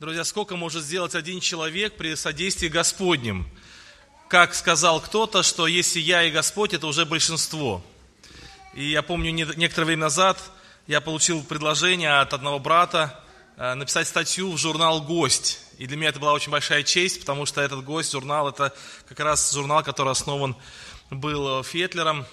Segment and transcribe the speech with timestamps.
[0.00, 3.48] Друзья, сколько может сделать один человек при содействии Господнем?
[4.28, 7.84] Как сказал кто-то, что если я и Господь, это уже большинство.
[8.74, 10.38] И я помню, некоторое время назад
[10.86, 13.18] я получил предложение от одного брата
[13.56, 15.58] э, написать статью в журнал «Гость».
[15.78, 18.72] И для меня это была очень большая честь, потому что этот «Гость» журнал, это
[19.08, 20.54] как раз журнал, который основан
[21.10, 22.24] был Фетлером,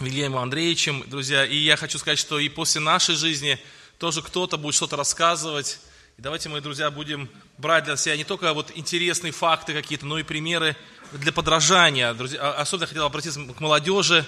[0.00, 1.44] Вильямом Андреевичем, друзья.
[1.44, 3.58] И я хочу сказать, что и после нашей жизни
[3.98, 5.78] тоже кто-то будет что-то рассказывать,
[6.18, 10.18] и давайте, мои друзья, будем брать для себя не только вот интересные факты какие-то, но
[10.18, 10.76] и примеры
[11.12, 12.12] для подражания.
[12.12, 14.26] Друзья, а, особенно хотел обратиться к молодежи.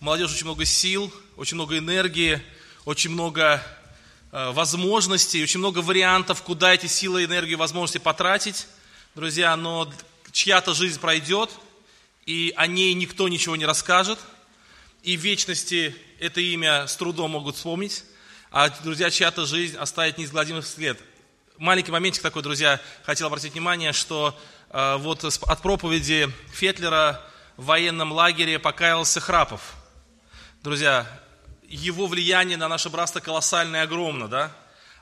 [0.00, 2.42] У молодежи очень много сил, очень много энергии,
[2.84, 3.62] очень много
[4.30, 8.66] э, возможностей, очень много вариантов, куда эти силы, энергию, возможности потратить.
[9.14, 9.90] Друзья, но
[10.32, 11.50] чья-то жизнь пройдет,
[12.26, 14.18] и о ней никто ничего не расскажет,
[15.02, 18.04] и в вечности это имя с трудом могут вспомнить,
[18.50, 21.00] а, друзья, чья-то жизнь оставит неизгладимый след
[21.58, 24.38] маленький моментик такой, друзья, хотел обратить внимание, что
[24.70, 27.20] э, вот от проповеди Фетлера
[27.56, 29.74] в военном лагере покаялся Храпов.
[30.62, 31.06] Друзья,
[31.68, 34.52] его влияние на наше братство колоссальное и огромно, да?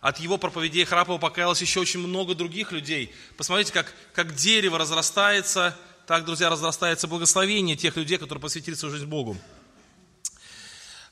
[0.00, 3.14] От его проповедей Храпова покаялось еще очень много других людей.
[3.36, 5.76] Посмотрите, как, как дерево разрастается,
[6.06, 9.36] так, друзья, разрастается благословение тех людей, которые посвятили свою жизнь Богу.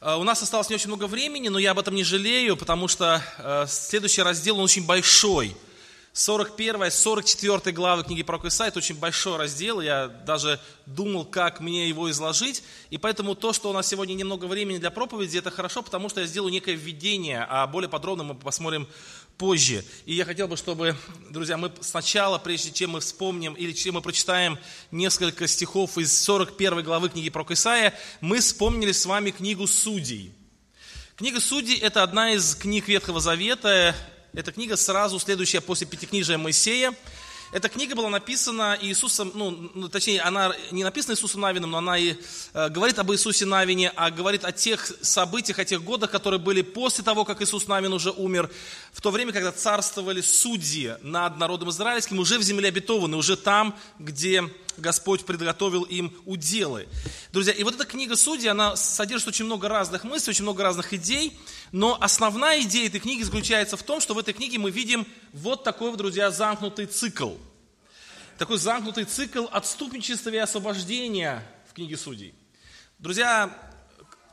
[0.00, 2.88] Э, у нас осталось не очень много времени, но я об этом не жалею, потому
[2.88, 5.56] что э, следующий раздел, он очень большой.
[6.18, 11.88] 41 44 главы книги про Исаия, это очень большой раздел, я даже думал, как мне
[11.88, 15.80] его изложить, и поэтому то, что у нас сегодня немного времени для проповеди, это хорошо,
[15.80, 18.88] потому что я сделаю некое введение, а более подробно мы посмотрим
[19.36, 19.84] позже.
[20.06, 20.96] И я хотел бы, чтобы,
[21.30, 24.58] друзья, мы сначала, прежде чем мы вспомним или чем мы прочитаем
[24.90, 30.34] несколько стихов из 41 главы книги про Исаия, мы вспомнили с вами книгу Судей.
[31.14, 33.94] Книга Судей– это одна из книг Ветхого Завета,
[34.38, 36.94] это книга сразу следующая после Пятикнижия Моисея–
[37.50, 41.96] эта книга была написана Иисусом, ну, ну, точнее, она не написана Иисусом Навином, но она
[41.96, 42.14] и
[42.52, 46.60] э, говорит об Иисусе Навине, а говорит о тех событиях, о тех годах, которые были
[46.60, 48.50] после того, как Иисус Навин уже умер,
[48.92, 53.74] в то время, когда царствовали судьи над народом израильским, уже в земле обетованной, уже там,
[53.98, 54.44] где
[54.78, 56.88] Господь приготовил им уделы.
[57.32, 60.92] Друзья, и вот эта книга Судьи, она содержит очень много разных мыслей, очень много разных
[60.92, 61.38] идей,
[61.72, 65.64] но основная идея этой книги заключается в том, что в этой книге мы видим вот
[65.64, 67.32] такой, друзья, замкнутый цикл.
[68.38, 72.34] Такой замкнутый цикл отступничества и освобождения в книге Судей.
[72.98, 73.52] Друзья,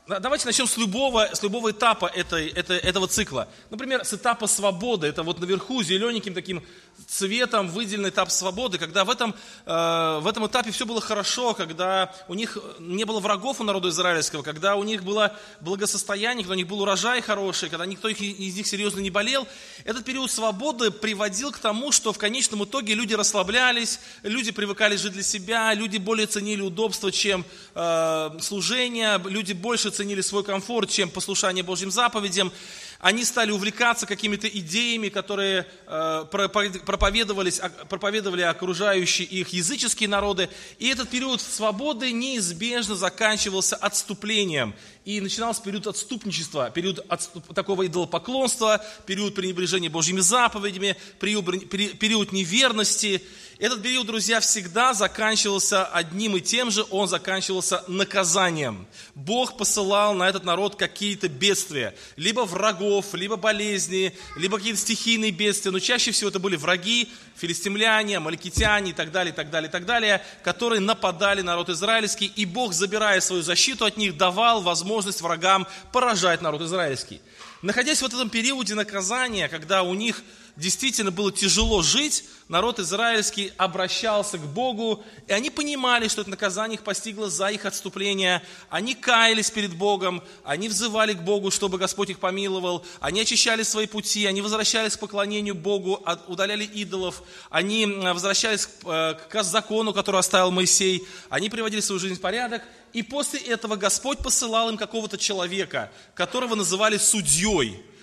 [0.08, 3.48] Давайте начнем с любого, с любого этапа этой, этой, этого цикла.
[3.70, 5.08] Например, с этапа свободы.
[5.08, 6.64] Это вот наверху зелененьким таким
[7.06, 9.34] цветом выделенный этап свободы, когда в этом,
[9.64, 13.88] э, в этом этапе все было хорошо, когда у них не было врагов у народа
[13.88, 18.56] израильского, когда у них было благосостояние, когда у них был урожай хороший, когда никто из
[18.56, 19.46] них серьезно не болел.
[19.84, 25.12] Этот период свободы приводил к тому, что в конечном итоге люди расслаблялись, люди привыкали жить
[25.12, 31.08] для себя, люди более ценили удобство, чем э, служение, люди больше ценили свой комфорт, чем
[31.08, 32.52] послушание Божьим заповедям.
[32.98, 40.48] Они стали увлекаться какими-то идеями, которые э, проповедовались, проповедовали окружающие их языческие народы.
[40.78, 44.74] И этот период свободы неизбежно заканчивался отступлением.
[45.06, 53.22] И начинался период отступничества, период отступ, такого идолопоклонства, период пренебрежения Божьими заповедями, период, период неверности.
[53.60, 58.84] Этот период, друзья, всегда заканчивался одним и тем же, он заканчивался наказанием.
[59.14, 65.70] Бог посылал на этот народ какие-то бедствия, либо врагов, либо болезни, либо какие-то стихийные бедствия,
[65.70, 69.72] но чаще всего это были враги, филистимляне, амаликитяне и так далее, и так далее, и
[69.72, 74.60] так далее, которые нападали на народ израильский, и Бог, забирая свою защиту от них, давал
[74.60, 77.20] возможность врагам поражать народ израильский.
[77.62, 80.22] Находясь в этом периоде наказания, когда у них
[80.56, 86.76] действительно было тяжело жить, народ израильский обращался к Богу, и они понимали, что это наказание
[86.76, 88.42] их постигло за их отступление.
[88.70, 93.86] Они каялись перед Богом, они взывали к Богу, чтобы Господь их помиловал, они очищали свои
[93.86, 100.50] пути, они возвращались к поклонению Богу, удаляли идолов, они возвращались э, к закону, который оставил
[100.50, 102.62] Моисей, они приводили свою жизнь в порядок,
[102.94, 107.82] и после этого Господь посылал им какого-то человека, которого называли судьей–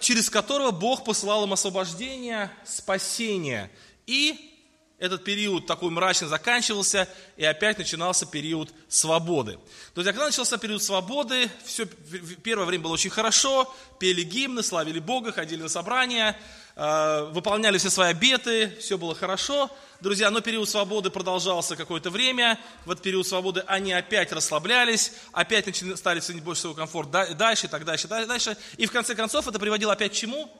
[0.00, 3.70] через которого Бог посылал им освобождение, спасение.
[4.06, 4.55] И
[4.98, 7.06] этот период такой мрачный заканчивался,
[7.36, 9.58] и опять начинался период свободы.
[9.94, 11.84] Друзья, когда начался период свободы, все,
[12.42, 16.38] первое время было очень хорошо, пели гимны, славили Бога, ходили на собрания,
[16.76, 19.70] э, выполняли все свои обеты, все было хорошо.
[20.00, 22.58] Друзья, но период свободы продолжался какое-то время.
[22.86, 27.84] В этот период свободы они опять расслаблялись, опять стали ценить больше своего комфорта дальше, так
[27.84, 28.56] дальше, дальше.
[28.78, 30.50] И в конце концов это приводило опять к чему?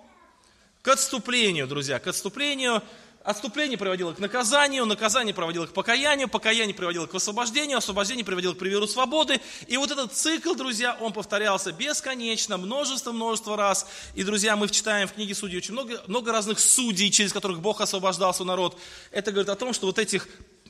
[0.86, 2.80] к отступлению, друзья, к отступлению.
[3.26, 8.58] Отступление приводило к наказанию, наказание приводило к покаянию, покаяние приводило к освобождению, освобождение приводило к
[8.58, 9.40] приверу свободы.
[9.66, 13.88] И вот этот цикл, друзья, он повторялся бесконечно, множество-множество раз.
[14.14, 17.80] И, друзья, мы читаем в книге Судей очень много, много разных судей, через которых Бог
[17.80, 18.78] освобождал свой народ.
[19.10, 20.28] Это говорит о том, что вот этих,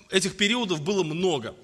[0.08, 1.55] этих периодов было много.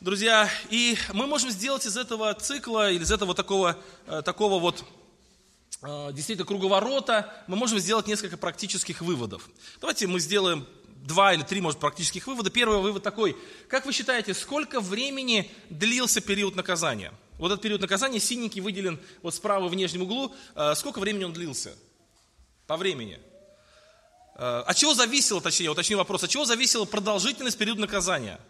[0.00, 3.76] Друзья, и мы можем сделать из этого цикла, или из этого такого,
[4.06, 4.86] э, такого вот
[5.82, 9.48] действительно круговорота, мы можем сделать несколько практических выводов.
[9.80, 12.50] Давайте мы сделаем два или три, может, практических вывода.
[12.50, 13.36] Первый вывод такой.
[13.68, 17.12] Как вы считаете, сколько времени длился период наказания?
[17.38, 20.34] Вот этот период наказания, синенький выделен вот справа в нижнем углу.
[20.54, 21.74] Э, сколько времени он длился?
[22.66, 23.18] По времени.
[24.40, 28.40] От чего зависело, точнее, уточню вопрос, от чего зависела продолжительность периода наказания?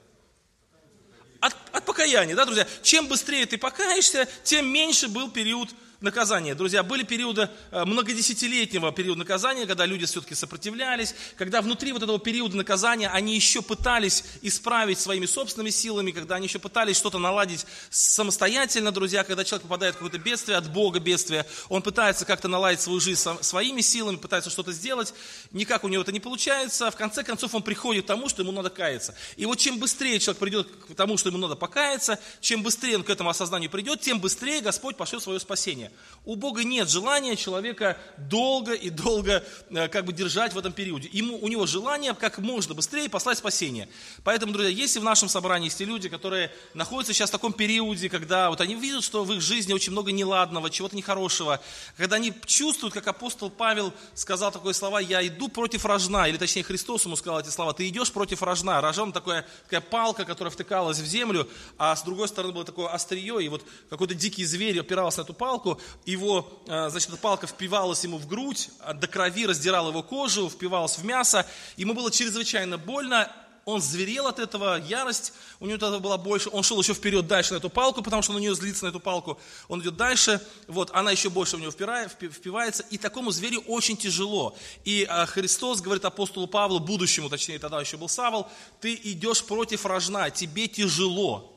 [1.40, 2.68] От, от покаяния, да, друзья?
[2.82, 5.70] Чем быстрее ты покаешься, тем меньше был период.
[6.00, 12.18] Друзья, были периоды э, многодесятилетнего периода наказания, когда люди все-таки сопротивлялись, когда внутри вот этого
[12.18, 17.66] периода наказания они еще пытались исправить своими собственными силами, когда они еще пытались что-то наладить
[17.90, 22.80] самостоятельно, друзья, когда человек попадает в какое-то бедствие, от Бога бедствие, он пытается как-то наладить
[22.80, 25.12] свою жизнь своими силами, пытается что-то сделать,
[25.52, 28.52] никак у него это не получается, в конце концов он приходит к тому, что ему
[28.52, 29.14] надо каяться.
[29.36, 33.04] И вот чем быстрее человек придет к тому, что ему надо покаяться, чем быстрее он
[33.04, 35.89] к этому осознанию придет, тем быстрее Господь пошлет свое спасение.
[36.26, 41.08] У Бога нет желания человека долго и долго э, как бы держать в этом периоде.
[41.12, 43.88] Ему, у него желание как можно быстрее послать спасение.
[44.22, 48.10] Поэтому, друзья, если в нашем собрании есть те люди, которые находятся сейчас в таком периоде,
[48.10, 51.58] когда вот они видят, что в их жизни очень много неладного, чего-то нехорошего,
[51.96, 56.64] когда они чувствуют, как апостол Павел сказал такое слова, я иду против рожна, или точнее
[56.64, 58.82] Христос ему сказал эти слова, ты идешь против рожна.
[58.82, 61.48] Рожон такая, такая палка, которая втыкалась в землю,
[61.78, 65.32] а с другой стороны было такое острие, и вот какой-то дикий зверь опирался на эту
[65.32, 70.48] палку, его, э, значит, палка впивалась ему в грудь, а до крови раздирала его кожу,
[70.48, 71.46] впивалась в мясо.
[71.76, 73.30] Ему было чрезвычайно больно,
[73.64, 77.52] он зверел от этого, ярость у него тогда была больше, он шел еще вперед дальше
[77.52, 79.38] на эту палку, потому что он на нее злится, на эту палку,
[79.68, 84.56] он идет дальше, вот, она еще больше в него впивается, и такому зверю очень тяжело.
[84.84, 88.48] И а, Христос говорит апостолу Павлу, будущему, точнее, тогда еще был Савол,
[88.80, 91.49] ты идешь против рожна, тебе тяжело.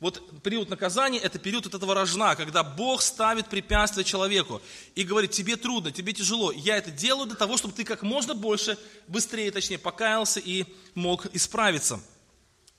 [0.00, 4.62] Вот период наказания– это период от этого рожна, когда Бог ставит препятствие человеку
[4.94, 6.52] и говорит, тебе трудно, тебе тяжело.
[6.52, 8.78] Я это делаю для того, чтобы ты как можно больше,
[9.08, 12.00] быстрее, точнее, покаялся и мог исправиться.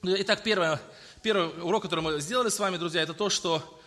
[0.02, 0.82] Итак, первое,
[1.22, 3.82] первый урок, который мы сделали с вами, друзья, это то, что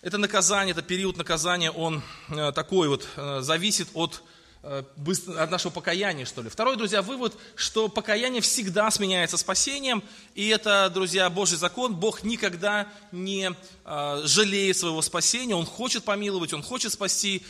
[0.00, 4.22] это наказание, это период наказания, он э, такой вот, э, зависит от
[4.66, 6.48] от нашего покаяния, что ли.
[6.48, 10.02] Второй, друзья, вывод, что покаяние всегда сменяется спасением,
[10.34, 11.94] и это, друзья, Божий закон.
[11.94, 13.52] Бог никогда не
[13.84, 17.42] э, жалеет своего спасения, Он хочет помиловать, Он хочет спасти,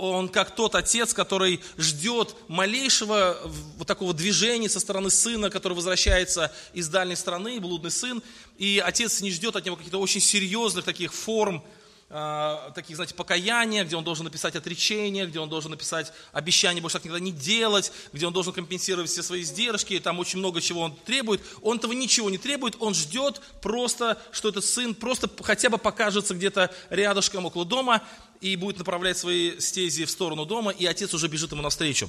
[0.00, 3.38] он как тот отец, который ждет малейшего
[3.76, 8.22] вот такого движения со стороны сына, который возвращается из дальней страны, блудный сын,
[8.56, 11.62] и отец не ждет от него каких-то очень серьезных таких форм
[12.10, 16.98] э, таких, знаете, покаяния, где он должен написать отречение, где он должен написать обещание больше
[16.98, 20.82] так никогда не делать, где он должен компенсировать все свои издержки, там очень много чего
[20.82, 21.40] он требует.
[21.62, 26.34] Он этого ничего не требует, он ждет просто, что этот сын просто хотя бы покажется
[26.34, 28.02] где-то рядышком около дома
[28.40, 32.08] и будет направлять свои стези в сторону дома, и отец уже бежит ему навстречу.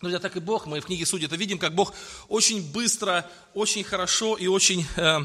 [0.00, 1.94] Друзья, так и Бог, мы в книге Судей это видим, как Бог
[2.28, 5.20] очень быстро, очень хорошо и очень э,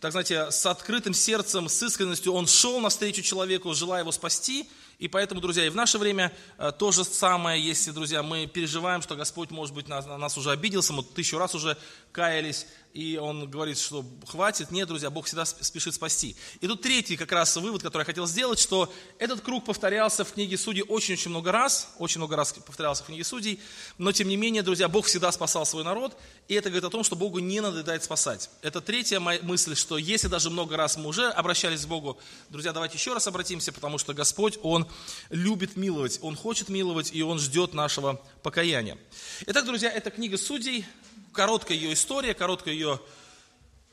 [0.00, 5.06] так знаете, с открытым сердцем, с искренностью он шел навстречу человеку, желая его спасти, и
[5.06, 9.14] поэтому, друзья, и в наше время э, то же самое, если, друзья, мы переживаем, что
[9.14, 11.76] Господь, может быть, нас, нас уже обиделся, мы тысячу раз уже
[12.10, 14.72] каялись, и он говорит, что хватит.
[14.72, 16.34] Нет, друзья, Бог всегда спешит спасти.
[16.60, 20.32] И тут третий как раз вывод, который я хотел сделать, что этот круг повторялся в
[20.32, 23.60] книге Судей очень-очень много раз, очень много раз повторялся в книге Судей,
[23.98, 26.16] но тем не менее, друзья, Бог всегда спасал свой народ,
[26.48, 28.50] и это говорит о том, что Богу не надоедает спасать.
[28.62, 32.72] Это третья моя мысль, что если даже много раз мы уже обращались к Богу, друзья,
[32.72, 34.87] давайте еще раз обратимся, потому что Господь, Он
[35.30, 38.98] любит миловать, Он хочет миловать, и Он ждет нашего покаяния.
[39.46, 40.84] Итак, друзья, это книга Судей,
[41.32, 43.00] короткая ее история, короткое ее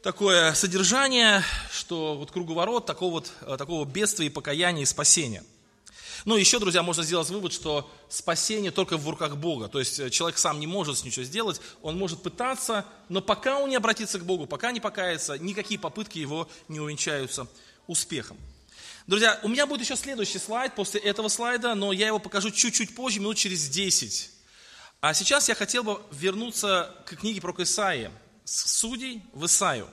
[0.06, 5.44] такое содержание, что вот круговорот такого, вот, э, такого бедствия и покаяния и спасения.
[6.26, 9.68] Ну, еще, друзья, можно сделать вывод, что спасение только в руках Бога.
[9.68, 13.70] То есть э, человек сам не может ничего сделать, он может пытаться, но пока он
[13.70, 17.48] не обратится к Богу, пока не покается, никакие попытки его не увенчаются
[17.88, 18.38] успехом.
[19.08, 22.96] Друзья, у меня будет еще следующий слайд после этого слайда, но я его покажу чуть-чуть
[22.96, 24.32] позже, минут через 10.
[25.00, 28.12] А сейчас я хотел бы вернуться к книге про Исаия,
[28.44, 29.88] с судей в Исаию.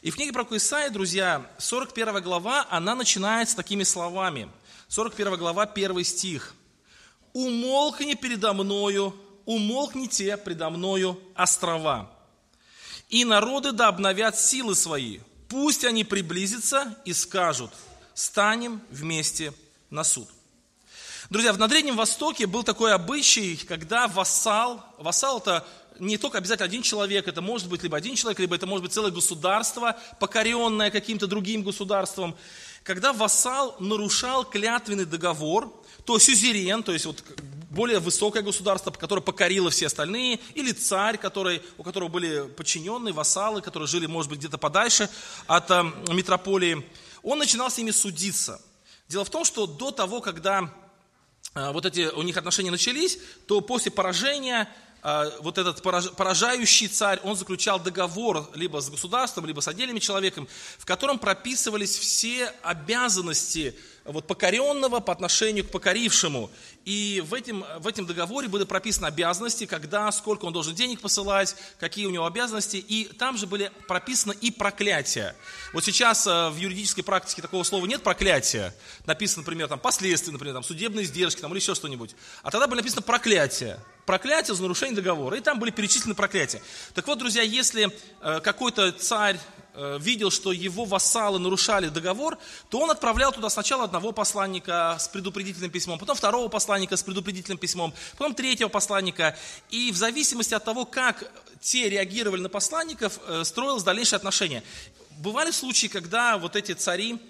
[0.00, 4.50] И в книге про Исаия, друзья, 41 глава, она начинается такими словами.
[4.88, 6.54] 41 глава, 1 стих.
[7.32, 12.10] умолкни передо мною, умолкните предо мною острова.
[13.08, 15.20] И народы да обновят силы свои.
[15.48, 17.72] Пусть они приблизятся и скажут,
[18.20, 19.52] станем вместе
[19.88, 20.28] на суд.
[21.30, 25.66] Друзья, на Древнем Востоке был такой обычай, когда вассал, вассал это
[25.98, 28.92] не только обязательно один человек, это может быть либо один человек, либо это может быть
[28.92, 32.36] целое государство, покоренное каким-то другим государством.
[32.82, 35.72] Когда вассал нарушал клятвенный договор,
[36.04, 37.22] то сюзерен, то есть вот
[37.70, 43.62] более высокое государство, которое покорило все остальные, или царь, который, у которого были подчиненные, вассалы,
[43.62, 45.08] которые жили, может быть, где-то подальше
[45.46, 46.84] от э, метрополии,
[47.22, 48.60] он начинал с ними судиться.
[49.08, 50.72] Дело в том, что до того, когда
[51.54, 54.68] э, вот эти у них отношения начались, то после поражения
[55.02, 60.46] а, вот этот поражающий царь, он заключал договор либо с государством, либо с отдельным человеком,
[60.78, 66.50] в котором прописывались все обязанности вот, покоренного по отношению к покорившему.
[66.84, 71.54] И в этом, в этом договоре были прописаны обязанности, когда, сколько он должен денег посылать,
[71.78, 72.76] какие у него обязанности.
[72.76, 75.36] И там же были прописаны и проклятия.
[75.72, 78.74] Вот сейчас э, в юридической практике такого слова нет проклятия.
[79.06, 82.14] Написано, например, там, последствия, например, там, судебные издержки там, или еще что-нибудь.
[82.42, 83.78] А тогда было написано проклятие.
[84.06, 85.36] Проклятие за нарушение договора.
[85.36, 86.62] И там были перечислены проклятия.
[86.94, 87.90] Так вот, друзья, если
[88.22, 89.38] э, какой-то царь
[89.74, 95.70] видел, что его вассалы нарушали договор, то он отправлял туда сначала одного посланника с предупредительным
[95.70, 99.36] письмом, потом второго посланника с предупредительным письмом, потом третьего посланника.
[99.70, 104.62] И в зависимости от того, как те реагировали на посланников, э, строилось дальнейшее отношение.
[105.18, 107.20] Бывали случаи, когда вот эти цари,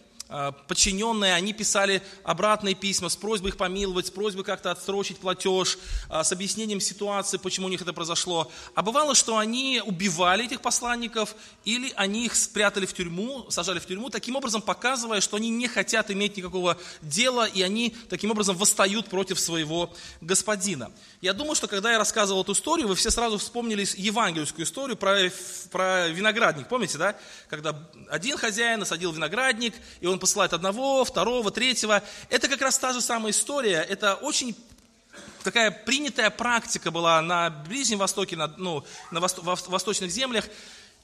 [0.69, 5.77] подчиненные, они писали обратные письма с просьбой их помиловать, с просьбой как-то отсрочить платеж,
[6.09, 8.51] а, с объяснением ситуации, почему у них это произошло.
[8.75, 11.35] А бывало, что они убивали этих посланников
[11.65, 15.67] или они их спрятали в тюрьму, сажали в тюрьму, таким образом показывая, что они не
[15.67, 20.93] хотят иметь никакого дела, и они таким образом восстают против своего господина.
[21.21, 25.31] Я думаю, что когда я рассказывал эту историю, вы все сразу вспомнили евангельскую историю про,
[25.73, 26.69] про виноградник.
[26.69, 27.17] Помните, да?
[27.49, 27.77] Когда
[28.09, 32.03] один хозяин насадил виноградник, и он посылает одного, второго, третьего.
[32.29, 33.79] Это как раз та же самая история.
[33.89, 34.55] Это очень
[35.43, 40.45] такая принятая практика была на Ближнем Востоке, на, ну, на восто, восточных землях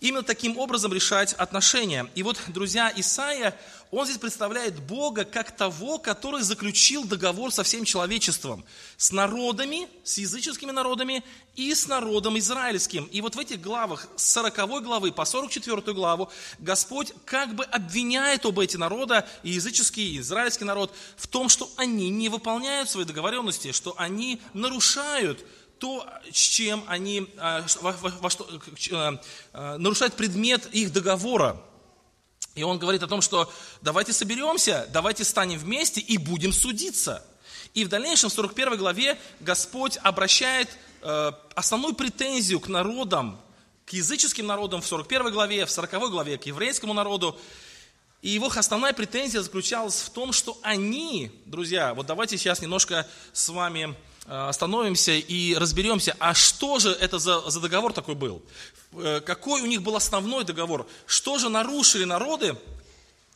[0.00, 2.10] именно таким образом решать отношения.
[2.14, 3.56] И вот, друзья, Исаия,
[3.90, 8.64] он здесь представляет Бога как того, который заключил договор со всем человечеством,
[8.96, 11.22] с народами, с языческими народами
[11.54, 13.04] и с народом израильским.
[13.04, 18.44] И вот в этих главах, с 40 главы по 44 главу, Господь как бы обвиняет
[18.44, 23.04] оба эти народа, и языческий, и израильский народ, в том, что они не выполняют свои
[23.04, 25.44] договоренности, что они нарушают
[25.78, 28.48] то, с чем они, а, во, во, во что,
[28.92, 29.20] а,
[29.52, 31.60] а, нарушают предмет их договора.
[32.54, 33.52] И он говорит о том, что
[33.82, 37.24] давайте соберемся, давайте станем вместе и будем судиться.
[37.74, 40.70] И в дальнейшем, в 41 главе, Господь обращает
[41.54, 43.38] основную претензию к народам,
[43.84, 47.38] к языческим народам в 41 главе, в 40 главе к еврейскому народу.
[48.22, 53.50] И его основная претензия заключалась в том, что они, друзья, вот давайте сейчас немножко с
[53.50, 58.42] вами Э, остановимся и разберемся, а что же это за, за договор такой был?
[58.92, 60.86] Э, какой у них был основной договор?
[61.06, 62.56] Что же нарушили народы,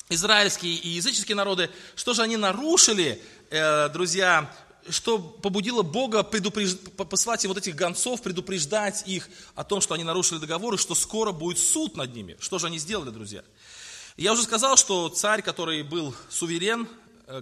[0.09, 4.53] израильские и языческие народы, что же они нарушили, э, друзья,
[4.89, 6.77] что побудило Бога предупреж...
[6.97, 10.97] посылать им вот этих гонцов, предупреждать их о том, что они нарушили договор и что
[10.97, 12.37] скоро будет суд над ними.
[12.41, 13.45] Что же они сделали, друзья?
[14.17, 16.89] Я уже сказал, что царь, который был суверен,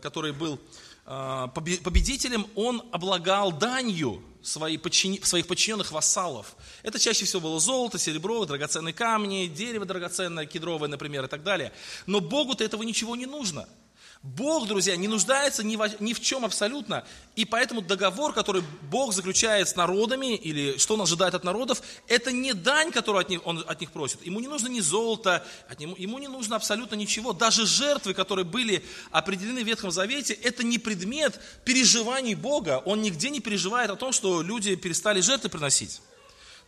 [0.02, 0.60] который был
[1.08, 6.54] победителем, он облагал данью своих подчиненных вассалов.
[6.82, 11.72] Это чаще всего было золото, серебро, драгоценные камни, дерево драгоценное, кедровое, например, и так далее.
[12.06, 13.68] Но Богу-то этого ничего не нужно–
[14.22, 17.04] Бог, друзья, не нуждается ни в, ни в чем абсолютно.
[17.36, 22.32] И поэтому договор, который Бог заключает с народами, или что он ожидает от народов, это
[22.32, 24.26] не дань, которую от них, он от них просит.
[24.26, 27.32] Ему не нужно ни золото, от него, ему не нужно абсолютно ничего.
[27.32, 32.82] Даже жертвы, которые были определены в Ветхом Завете, это не предмет переживаний Бога.
[32.84, 36.02] Он нигде не переживает о том, что люди перестали жертвы приносить.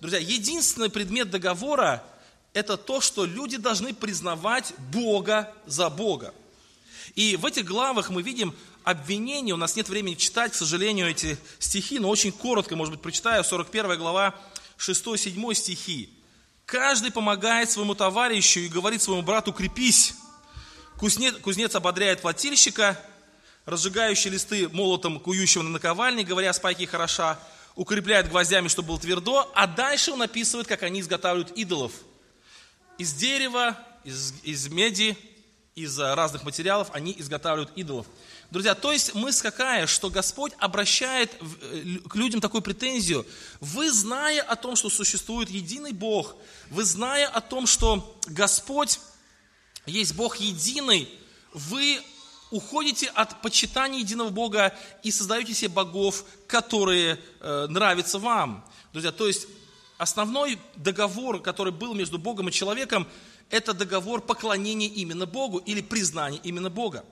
[0.00, 2.04] Друзья, единственный предмет договора–
[2.54, 6.33] это то, что люди должны признавать Бога за Бога.
[7.14, 8.54] И в этих главах мы видим
[8.85, 13.02] обвинение, у нас нет времени читать, к сожалению, эти стихи, но очень коротко, может быть,
[13.02, 14.35] прочитаю, 41 глава,
[14.78, 16.11] 6-7 стихи.
[16.66, 20.14] «Каждый помогает своему товарищу и говорит своему брату, крепись.
[20.99, 23.00] Кузнец, кузнец ободряет плательщика,
[23.64, 27.38] разжигающий листы молотом кующего на наковальне, говоря, спайки хороша,
[27.75, 31.92] укрепляет гвоздями, чтобы было твердо, а дальше он описывает, как они изготавливают идолов.
[32.99, 35.16] Из дерева, из, из меди,
[35.82, 38.06] из разных материалов они изготавливают идолов.
[38.50, 43.25] Друзья, то есть мысль какая, что Господь обращает э, к людям такую претензию.
[43.60, 46.34] Вы, зная о том, что существует единый Бог,
[46.68, 48.99] вы, зная о том, что Господь
[49.87, 51.08] есть Бог единый,
[51.52, 52.00] вы
[52.50, 58.64] уходите от почитания единого Бога и создаете себе богов, которые э, нравятся вам.
[58.92, 59.46] Друзья, то есть
[59.99, 63.06] основной договор, который был между Богом и человеком,
[63.50, 67.04] это договор поклонения именно Богу или признания именно Бога.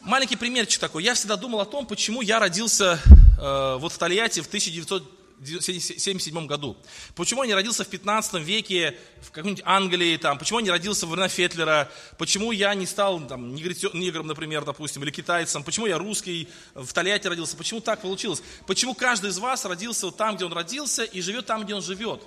[0.00, 1.02] Маленький примерчик такой.
[1.02, 3.00] Я всегда думал о том, почему я родился
[3.40, 6.76] э, вот в Тольятти в 1977 году.
[7.16, 11.06] Почему я не родился в 15 веке в какой-нибудь Англии, там, почему я не родился
[11.06, 15.98] в Рена Фетлера, почему я не стал там, негром, например, допустим, или китайцем, почему я
[15.98, 20.44] русский, в Тольятти родился, почему так получилось, почему каждый из вас родился вот там, где
[20.44, 22.22] он родился, и живет там, где он живет.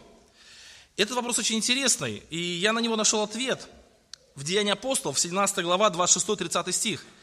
[1.01, 3.67] Этот вопрос очень интересный, и я на него нашел ответ
[4.35, 7.05] в Деянии апостолов, 17 глава, 26-30 стих–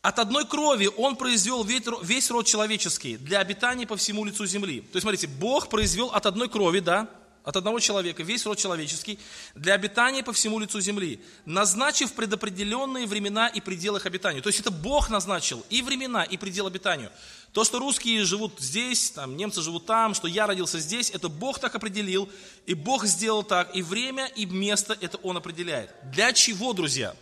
[0.00, 4.80] от одной крови Он произвел весь род человеческий для обитания по всему лицу земли.
[4.80, 7.10] То есть, смотрите, Бог произвел от одной крови, да,
[7.48, 9.18] от одного человека весь род человеческий
[9.54, 14.40] для обитания по всему лицу земли, назначив предопределенные времена и пределы их обитания.
[14.40, 17.10] То есть это Бог назначил и времена, и предел обитанию.
[17.52, 21.58] То, что русские живут здесь, там, немцы живут там, что я родился здесь, это Бог
[21.58, 22.28] так определил,
[22.66, 25.90] и Бог сделал так, и время, и место это Он определяет.
[26.12, 27.14] Для чего, друзья?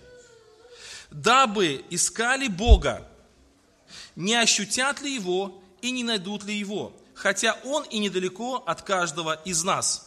[1.10, 3.06] дабы искали Бога,
[4.14, 9.34] не ощутят ли Его и не найдут ли Его, хотя Он и недалеко от каждого
[9.44, 10.05] из нас.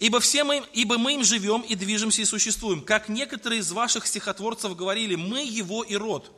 [0.00, 2.80] Ибо, все мы, ибо мы им живем и движемся и существуем.
[2.80, 6.32] Как некоторые из ваших стихотворцев говорили, мы Его и род.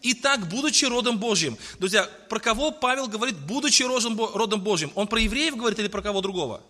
[0.00, 1.56] И так, будучи родом Божьим.
[1.78, 4.90] Друзья, про кого Павел говорит, будучи родом Божьим?
[4.94, 6.62] Он про евреев говорит или про кого другого?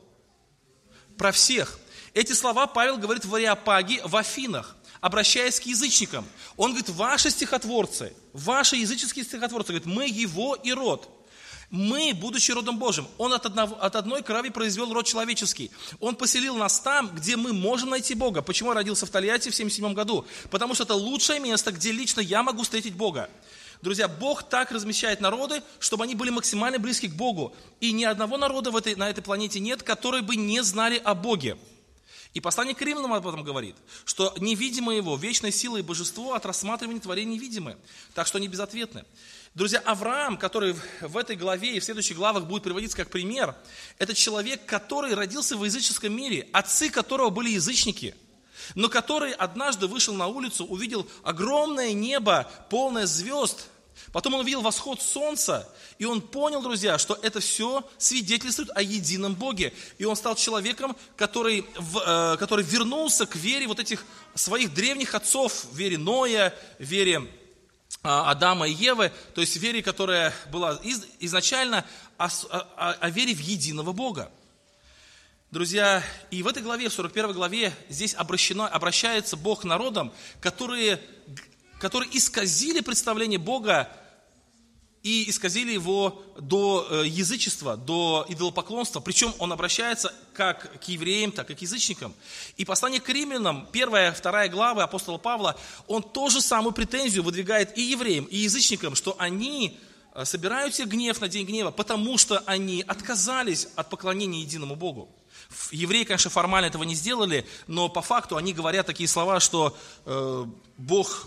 [1.17, 1.79] Про всех.
[2.13, 6.25] Эти слова Павел говорит в Ариапаге, в Афинах обращаясь к язычникам.
[6.57, 11.11] Он говорит, ваши стихотворцы, ваши языческие стихотворцы, говорит, мы его и род.
[11.75, 15.73] Мы, будучи родом Божьим, Он от, одного, от одной крови произвел род человеческий.
[15.99, 18.43] Он поселил нас там, где мы можем найти Бога.
[18.43, 20.25] Почему я родился в Тольятти в 77 году?
[20.53, 23.29] Потому что это лучшее место, где лично я могу встретить Бога.
[23.83, 27.53] Друзья, Бог так размещает народы, чтобы они были максимально близки к Богу.
[27.81, 31.17] И ни одного народа в этой, на этой планете нет, которые бы не знали о
[31.17, 31.59] Боге.
[32.35, 36.45] И послание к римлянам об этом говорит, что невидимое его, вечная сила и божество от
[36.45, 37.77] рассматривания творения невидимы.
[38.13, 39.05] Так что они безответны.
[39.55, 43.55] Друзья, Авраам, который в этой главе и в следующих главах будет приводиться как пример,
[44.01, 48.17] это человек, который родился в языческом мире, отцы которого были язычники,
[48.75, 53.69] но который однажды вышел на улицу, увидел огромное небо, полное звезд,
[54.13, 59.35] Потом он увидел восход солнца, и он понял, друзья, что это все свидетельствует о едином
[59.35, 59.73] Боге.
[59.99, 61.65] И он стал человеком, который,
[62.07, 67.29] э, который вернулся к вере вот этих своих древних отцов, вере Ноя, вере
[68.05, 70.79] Адама и Евы, то есть вере, которая была
[71.21, 71.87] изначально
[72.19, 74.31] о, о, о вере в единого Бога.
[75.51, 81.01] Друзья, и в этой главе, в 41 главе, здесь обращено, обращается Бог к народам, которые
[81.79, 83.91] которые исказили представление Бога
[85.05, 89.01] и исказили его до э, язычества, до идолопоклонства.
[89.01, 92.15] Причем он обращается как к евреям, так и к язычникам.
[92.57, 97.83] И послание к римлянам, первая, вторая глава апостола Павла, он тоже самую претензию выдвигает и
[97.83, 99.79] евреям, и язычникам, что они
[100.15, 105.11] э, собирают себе гнев на день гнева, потому что они отказались от поклонения единому Богу.
[105.71, 110.47] Евреи, конечно, формально этого не сделали, но по факту они говорят такие слова, что э,
[110.79, 111.27] Бог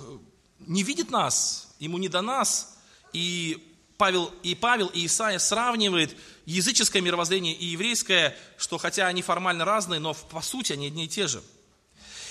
[0.62, 2.77] не видит нас, ему не до нас.
[3.14, 3.64] И
[3.98, 6.16] Павел, и Павел, и Исаия сравнивает
[6.46, 11.08] языческое мировоззрение и еврейское, что хотя они формально разные, но по сути они одни и
[11.08, 11.42] те же.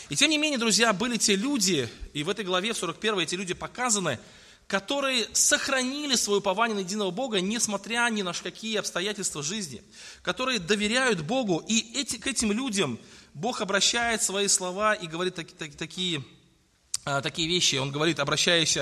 [0.09, 3.35] И тем не менее, друзья, были те люди, и в этой главе, в 41 эти
[3.35, 4.21] люди показаны,
[4.69, 9.83] которые сохранили свое упование на единого Бога, несмотря ни на какие обстоятельства жизни,
[10.23, 12.99] которые доверяют Богу, и эти, к этим людям
[13.35, 16.25] Бог обращает свои слова и говорит так, так, такие
[17.07, 17.77] такие вещи.
[17.77, 18.77] Он говорит, обращаясь,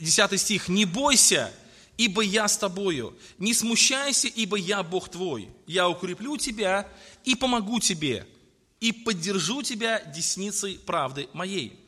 [0.00, 1.52] 10 а, стих, «Не бойся,
[1.96, 5.48] ибо я с тобою, не смущайся, ибо я Бог твой.
[5.66, 6.88] Я укреплю тебя
[7.24, 8.26] и помогу тебе,
[8.80, 11.78] и поддержу тебя десницей правды моей».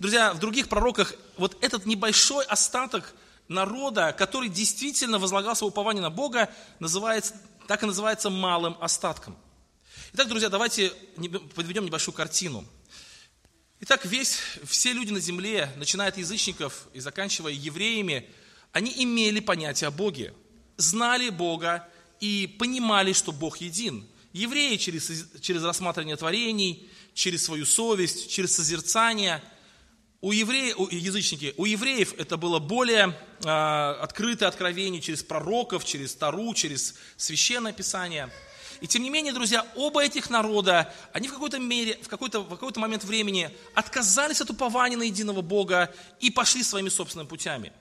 [0.00, 3.14] Друзья, в других пророках вот этот небольшой остаток
[3.46, 7.34] народа, который действительно возлагал свое упование на Бога, называется,
[7.68, 9.36] так и называется малым остатком.
[10.12, 10.92] Итак, друзья, давайте
[11.54, 12.64] подведем небольшую картину–
[13.80, 18.28] Итак, весь, все люди на земле, начиная от язычников и заканчивая евреями,
[18.72, 20.34] они имели понятие о Боге,
[20.76, 21.88] знали Бога
[22.18, 24.04] и понимали, что Бог един.
[24.32, 29.42] Евреи через, через рассматривание творений, через свою совесть, через созерцание
[30.20, 36.12] У евреев, у, язычники, у евреев это было более э, открытое откровение через пророков, через
[36.16, 38.28] Тару, через священное писание.
[38.80, 42.48] И тем не менее, друзья, оба этих народа, они в какой-то мере, в какой-то, в
[42.48, 47.72] какой-то момент времени отказались от упования на единого Бога и пошли своими собственными путями.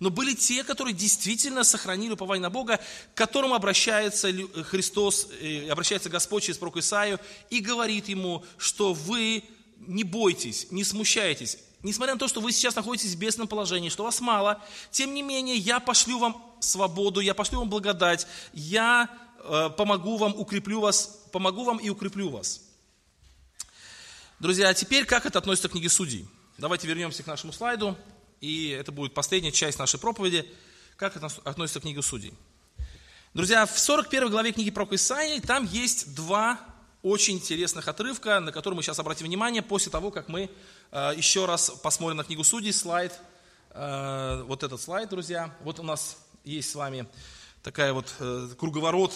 [0.00, 2.78] Но были те, которые действительно сохранили упование на Бога,
[3.14, 4.32] к которому обращается
[4.64, 9.44] Христос, э, обращается Господь через пророк Исаию и говорит ему, что вы
[9.78, 14.04] не бойтесь, не смущайтесь, Несмотря на то, что вы сейчас находитесь в бедственном положении, что
[14.04, 14.58] вас мало,
[14.90, 19.23] тем не менее, я пошлю вам свободу, я пошлю вам благодать, я э,
[19.76, 22.62] помогу вам, укреплю вас, помогу вам и укреплю вас.
[24.40, 26.26] Друзья, а теперь как это относится к книге Судей?
[26.58, 27.96] Давайте вернемся к нашему слайду,
[28.40, 30.48] и это будет последняя часть нашей проповеди,
[30.96, 32.34] как это относится к книге Судей.
[33.32, 36.60] Друзья, в 41 главе книги про Исаии там есть два
[37.02, 40.50] очень интересных отрывка, на которые мы сейчас обратим внимание после того, как мы
[40.92, 43.12] э, еще раз посмотрим на книгу Судей, слайд,
[43.70, 45.54] э, вот этот слайд, друзья.
[45.62, 47.06] Вот у нас есть с вами
[47.62, 49.12] такая вот э, круговорот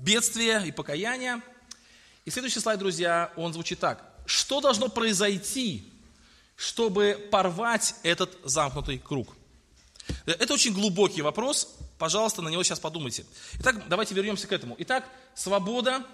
[0.00, 1.42] бедствия и покаяния.
[2.24, 4.04] И следующий слайд, друзья, он звучит так.
[4.26, 5.84] Что должно произойти,
[6.56, 9.36] чтобы порвать этот замкнутый круг?
[10.26, 11.76] Это очень глубокий вопрос.
[11.98, 13.24] Пожалуйста, на него сейчас подумайте.
[13.60, 14.74] Итак, давайте вернемся к этому.
[14.78, 16.04] Итак, свобода,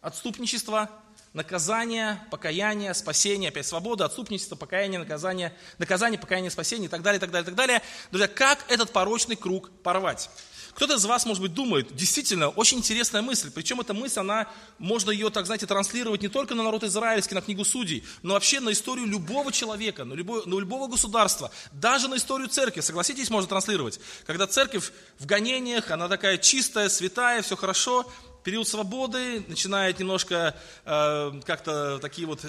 [0.00, 0.88] Отступничество,
[1.34, 7.20] наказание, покаяние, спасение, опять свобода, отступничество, покаяние, наказание, наказание, покаяние, спасение и так далее, и
[7.20, 7.82] так далее, и так далее.
[8.10, 10.30] Друзья, как этот порочный круг порвать?
[10.74, 13.50] Кто-то из вас, может быть, думает, действительно, очень интересная мысль.
[13.54, 14.46] Причем эта мысль, она,
[14.78, 18.60] можно ее, так знаете, транслировать не только на народ израильский, на книгу судей, но вообще
[18.60, 22.80] на историю любого человека, на любого, на любого государства, даже на историю церкви.
[22.80, 24.00] Согласитесь, можно транслировать.
[24.26, 28.10] Когда церковь в гонениях, она такая чистая, святая, все хорошо,
[28.44, 32.44] период свободы, начинает немножко э, как-то такие вот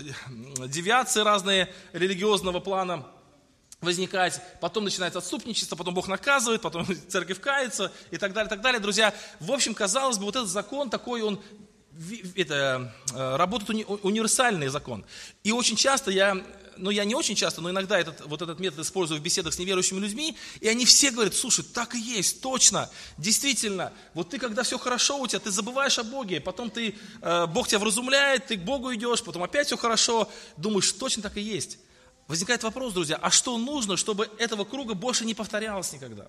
[0.67, 3.05] девиации разные религиозного плана
[3.81, 8.79] возникать, потом начинается отступничество, потом Бог наказывает, потом церковь кается и так далее, так далее.
[8.79, 11.41] Друзья, в общем, казалось бы, вот этот закон такой, он
[12.35, 15.03] это, э, работает уни, универсальный закон.
[15.43, 16.41] И очень часто я
[16.77, 19.59] ну я не очень часто, но иногда этот, вот этот метод использую в беседах с
[19.59, 24.63] неверующими людьми, и они все говорят, слушай, так и есть, точно, действительно, вот ты, когда
[24.63, 28.57] все хорошо у тебя, ты забываешь о Боге, потом ты, э, Бог тебя вразумляет, ты
[28.57, 31.77] к Богу идешь, потом опять все хорошо, думаешь, точно так и есть.
[32.27, 36.27] Возникает вопрос, друзья, а что нужно, чтобы этого круга больше не повторялось никогда?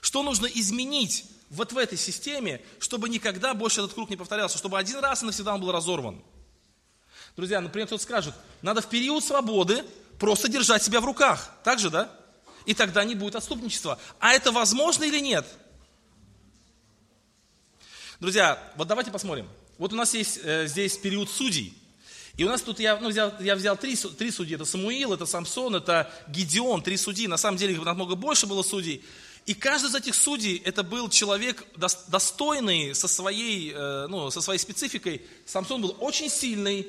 [0.00, 4.78] Что нужно изменить вот в этой системе, чтобы никогда больше этот круг не повторялся, чтобы
[4.78, 6.22] один раз и навсегда он был разорван?
[7.36, 9.84] Друзья, например, кто-то скажет, надо в период свободы
[10.18, 11.50] просто держать себя в руках.
[11.64, 12.10] Так же, да?
[12.66, 13.98] И тогда не будет отступничества.
[14.18, 15.46] А это возможно или нет?
[18.20, 19.48] Друзья, вот давайте посмотрим.
[19.78, 21.76] Вот у нас есть э, здесь период судей.
[22.36, 24.54] И у нас тут я, ну, взял, я взял три, три судьи.
[24.54, 27.26] Это Самуил, это Самсон, это Гедеон, три судьи.
[27.26, 29.04] На самом деле их намного больше было судей.
[29.44, 31.64] И каждый из этих судей, это был человек
[32.06, 35.22] достойный со своей, э, ну, со своей спецификой.
[35.46, 36.86] Самсон был очень сильный,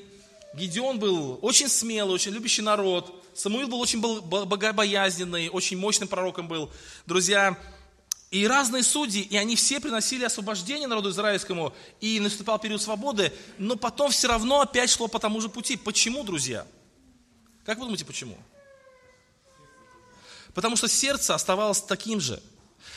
[0.53, 3.11] Гедеон был очень смелый, очень любящий народ.
[3.33, 6.69] Самуил был очень богобоязненный, очень мощным пророком был.
[7.07, 7.57] Друзья,
[8.33, 13.75] и разные судьи, и они все приносили освобождение народу израильскому, и наступал период свободы, но
[13.75, 15.77] потом все равно опять шло по тому же пути.
[15.77, 16.65] Почему, друзья?
[17.63, 18.35] Как вы думаете, почему?
[20.55, 22.41] Потому что сердце оставалось таким же.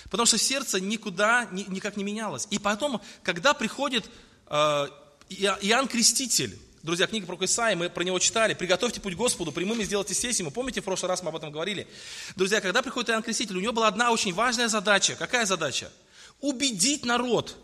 [0.05, 2.47] Потому что сердце никуда никак не менялось.
[2.49, 4.09] И потом, когда приходит
[4.47, 4.89] э,
[5.29, 8.55] Иоанн Креститель, Друзья, книга про Исаия, мы про него читали.
[8.55, 10.49] «Приготовьте путь Господу, прямыми сделайте сессию».
[10.53, 11.89] Помните, в прошлый раз мы об этом говорили?
[12.37, 15.17] Друзья, когда приходит Иоанн Креститель, у него была одна очень важная задача.
[15.17, 15.91] Какая задача?
[16.41, 17.57] Убедить народ,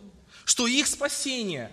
[0.45, 1.71] что их спасение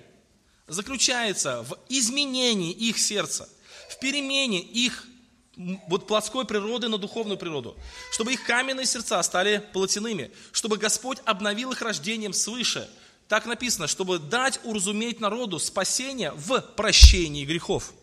[0.68, 3.50] заключается в изменении их сердца,
[3.90, 5.08] в перемене их
[5.88, 7.76] вот плотской природы на духовную природу,
[8.12, 12.88] чтобы их каменные сердца стали плотяными, чтобы Господь обновил их рождением свыше–
[13.30, 17.94] так написано, чтобы дать уразуметь народу спасение в прощении грехов.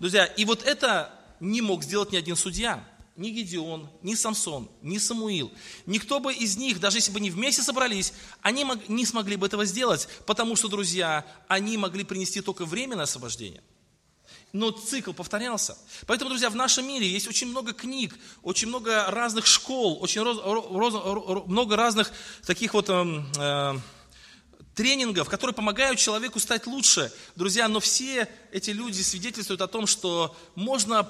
[0.00, 2.84] Друзья, и вот это не мог сделать ни один судья.
[3.16, 5.52] Ни Гедеон, ни Самсон, ни Самуил.
[5.86, 9.64] Никто бы из них, даже если бы они вместе собрались, они не смогли бы этого
[9.64, 13.62] сделать, потому что, друзья, они могли принести только временное освобождение.
[14.52, 15.78] Но цикл повторялся.
[16.08, 20.40] Поэтому, друзья, в нашем мире есть очень много книг, очень много разных школ, очень роз,
[20.42, 22.10] роз, много разных
[22.44, 23.78] таких вот эм, э,
[24.74, 27.12] тренингов, которые помогают человеку стать лучше.
[27.36, 31.08] Друзья, но все эти люди свидетельствуют о том, что можно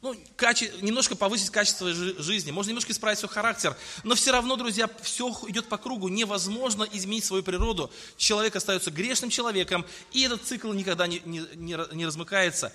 [0.00, 4.88] ну, каче, немножко повысить качество жизни, можно немножко исправить свой характер, но все равно, друзья,
[5.02, 7.90] все идет по кругу, невозможно изменить свою природу.
[8.16, 12.72] Человек остается грешным человеком, и этот цикл никогда не, не, не, не размыкается.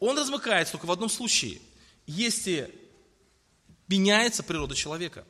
[0.00, 1.60] Он размыкается только в одном случае.
[2.06, 2.74] если
[3.88, 5.24] меняется природа человека.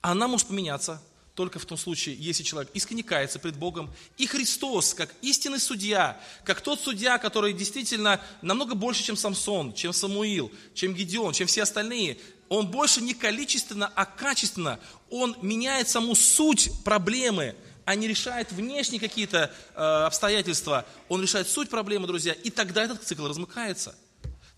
[0.00, 1.02] Она может поменяться
[1.34, 6.20] только в том случае, если человек искренне кается пред Богом, и Христос, как истинный судья,
[6.44, 11.62] как тот судья, который действительно намного больше, чем Самсон, чем Самуил, чем Гедеон, чем все
[11.62, 18.52] остальные, он больше не количественно, а качественно, он меняет саму суть проблемы, а не решает
[18.52, 23.94] внешние какие-то э, обстоятельства, он решает суть проблемы, друзья, и тогда этот цикл размыкается.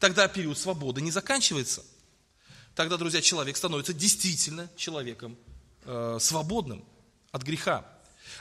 [0.01, 1.85] Тогда период свободы не заканчивается.
[2.75, 5.37] Тогда, друзья, человек становится действительно человеком
[5.85, 6.85] э, свободным
[7.31, 7.85] от греха.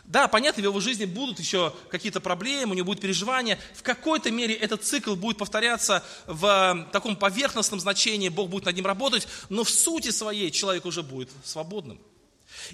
[0.06, 3.60] Да, понятно, в его жизни будут еще какие-то проблемы, у него будут переживания.
[3.76, 8.86] В какой-то мере этот цикл будет повторяться в таком поверхностном значении, Бог будет над ним
[8.86, 12.00] работать, но в сути своей человек уже будет свободным.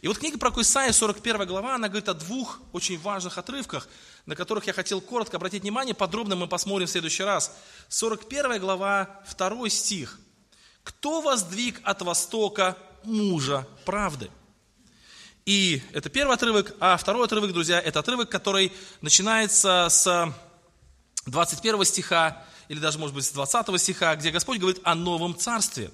[0.01, 3.87] И вот книга про Исаия, 41 глава, она говорит о двух очень важных отрывках,
[4.25, 7.55] на которых я хотел коротко обратить внимание, подробно мы посмотрим в следующий раз.
[7.89, 10.19] 41 глава, 2 стих.
[10.83, 14.29] «Кто воздвиг от востока мужа правды?»
[15.47, 20.33] И это первый отрывок, а второй отрывок, друзья, это отрывок, который начинается с
[21.25, 25.89] 21 стиха, или даже, может быть, с 20 стиха, где Господь говорит о новом царстве.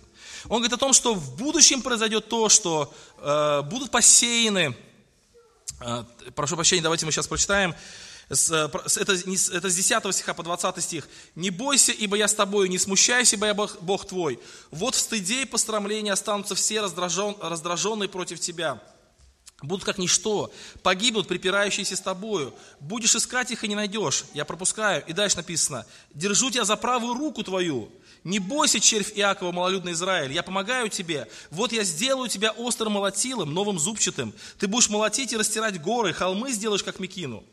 [0.45, 4.75] Он говорит о том, что в будущем произойдет то, что э, будут посеяны,
[5.81, 7.75] э, прошу прощения, давайте мы сейчас прочитаем,
[8.29, 11.07] с, э, это, это с 10 стиха по 20 стих.
[11.35, 14.39] «Не бойся, ибо я с тобою, не смущайся, ибо я Бог, Бог твой.
[14.71, 18.81] Вот в стыде и пострамлении останутся все раздражен, раздраженные против тебя»
[19.63, 20.51] будут как ничто,
[20.83, 22.53] погибнут припирающиеся с тобою.
[22.79, 24.25] Будешь искать их и не найдешь.
[24.33, 25.03] Я пропускаю.
[25.07, 27.89] И дальше написано, держу тебя за правую руку твою.
[28.23, 31.27] Не бойся, червь Иакова, малолюдный Израиль, я помогаю тебе.
[31.51, 34.33] Вот я сделаю тебя острым молотилом, новым зубчатым.
[34.59, 37.43] Ты будешь молотить и растирать горы, холмы сделаешь, как Микину.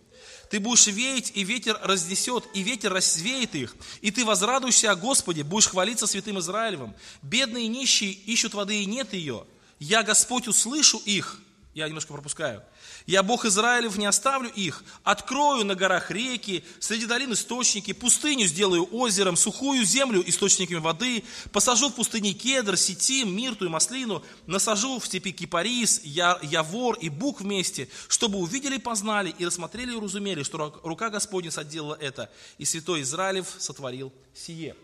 [0.48, 3.76] Ты будешь веять, и ветер разнесет, и ветер развеет их.
[4.00, 6.94] И ты возрадуешься о Господе, будешь хвалиться святым Израилевым.
[7.22, 9.46] Бедные и нищие ищут воды, и нет ее.
[9.78, 11.40] Я, Господь, услышу их,
[11.72, 12.62] я немножко пропускаю.
[13.06, 14.82] Я Бог Израилев, не оставлю их.
[15.04, 21.88] Открою на горах реки, среди долин источники, пустыню сделаю озером, сухую землю источниками воды, посажу
[21.88, 27.40] в пустыне кедр, сетим, мирту и маслину, насажу в степи кипарис, я, явор и бук
[27.40, 33.02] вместе, чтобы увидели, познали и рассмотрели и разумели, что рука Господня соделала это, и святой
[33.02, 34.74] Израилев сотворил сие.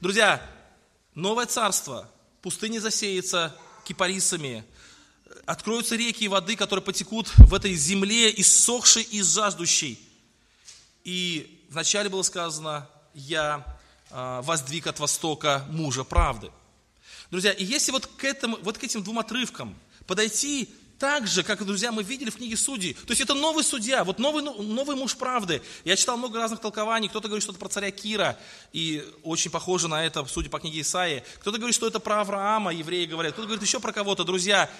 [0.00, 0.40] Друзья,
[1.14, 2.10] новое царство,
[2.40, 4.64] пустыня засеется кипарисами,
[5.46, 9.98] откроются реки воды, которые потекут в этой земле, иссохшей и жаждущей.
[11.04, 13.64] И вначале было сказано, я
[14.10, 16.50] а, воздвиг от востока мужа правды.
[17.30, 20.68] Друзья, и если вот к, этому, вот к этим двум отрывкам подойти
[20.98, 22.94] так же, как, друзья, мы видели в книге Судей.
[22.94, 25.60] То есть это новый судья, вот новый, ну, новый муж правды.
[25.84, 27.08] Я читал много разных толкований.
[27.08, 28.38] Кто-то говорит, что это про царя Кира,
[28.72, 31.24] и очень похоже на это, судя по книге Исаии.
[31.40, 33.32] Кто-то говорит, что это про Авраама, евреи говорят.
[33.32, 34.24] Кто-то говорит еще про кого-то.
[34.24, 34.70] Друзья,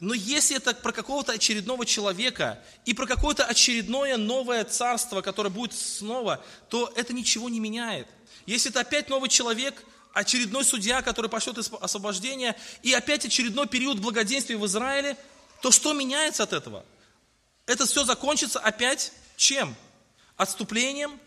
[0.00, 5.74] но если это про какого-то очередного человека и про какое-то очередное новое царство, которое будет
[5.74, 8.08] снова, то это ничего не меняет.
[8.46, 9.84] Если это опять новый человек,
[10.14, 15.18] очередной судья, который пошлет освобождение, и опять очередной период благоденствия в Израиле,
[15.60, 16.86] то что меняется от этого?
[17.66, 19.76] Это все закончится опять чем?
[20.36, 21.20] Отступлением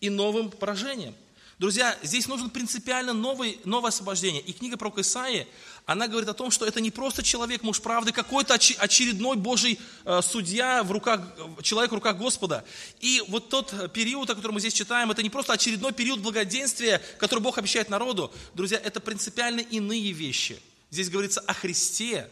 [0.00, 1.14] и новым поражением.
[1.58, 4.40] Друзья, здесь нужен принципиально новый, новое освобождение.
[4.42, 5.48] И книга про Исаии,
[5.86, 10.20] она говорит о том, что это не просто человек, муж правды, какой-то очередной Божий э,
[10.22, 11.20] судья в руках,
[11.62, 12.64] человек в руках Господа.
[13.00, 17.02] И вот тот период, о котором мы здесь читаем, это не просто очередной период благоденствия,
[17.18, 18.32] который Бог обещает народу.
[18.54, 20.60] Друзья, это принципиально иные вещи.
[20.90, 22.30] Здесь говорится о Христе,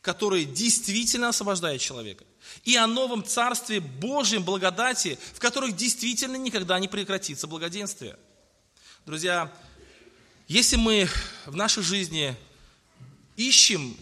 [0.00, 2.24] который действительно освобождает человека.
[2.64, 8.16] И о новом царстве Божьем благодати, в которых действительно никогда не прекратится благоденствие.
[9.06, 9.52] Друзья,
[10.48, 11.08] если мы
[11.44, 12.34] в нашей жизни
[13.36, 13.96] ищем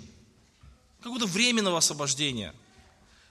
[1.03, 2.55] какого-то временного освобождения,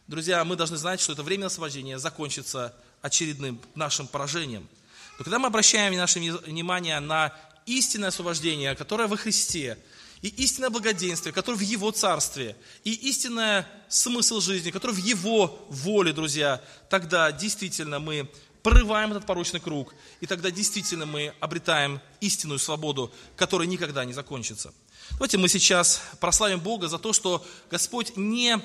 [0.07, 4.69] друзья, мы должны знать, что это временное освобождение закончится очередным нашим поражением.
[5.17, 7.33] Но когда мы обращаем наше внимание на
[7.65, 9.79] истинное освобождение, которое во Христе,
[10.21, 16.13] и истинное благоденствие, которое в Его Царстве, и истинный смысл жизни, который в Его воле,
[16.13, 18.29] друзья, тогда действительно мы
[18.63, 24.73] прорываем этот порочный круг, и тогда действительно мы обретаем истинную свободу, которая никогда не закончится.
[25.11, 28.57] Давайте мы сейчас прославим Бога за то, что Господь не,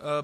[0.00, 0.22] э,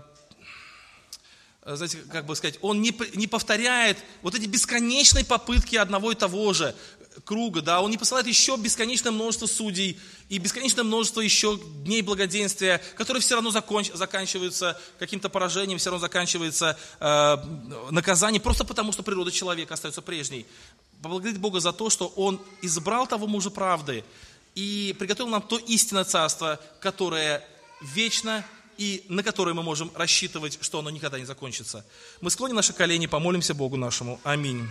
[1.65, 6.53] знаете, как бы сказать, Он не, не повторяет вот эти бесконечные попытки одного и того
[6.53, 6.77] же
[7.25, 9.99] круга, да, Он не посылает еще бесконечное множество судей
[10.29, 16.01] и бесконечное множество еще дней благоденствия, которые все равно законч, заканчиваются каким-то поражением, все равно
[16.01, 17.37] заканчивается э,
[17.91, 20.47] наказанием, просто потому что природа человека остается прежней.
[21.03, 24.05] Поблагодарить Бога за то, что Он избрал того мужа правды,
[24.55, 27.45] и приготовил нам то истинное царство, которое
[27.83, 28.45] вечно
[28.77, 31.85] и на которое мы можем рассчитывать, что оно никогда не закончится.
[32.21, 34.21] Мы склоним наши колени, помолимся Богу нашему.
[34.25, 34.69] Аминь.